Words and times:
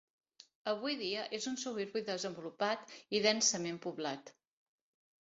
Avui 0.71 0.97
dia 1.01 1.25
és 1.39 1.45
un 1.51 1.59
suburbi 1.65 2.03
desenvolupat 2.09 2.99
i 3.19 3.23
densament 3.31 3.81
poblat. 3.89 4.39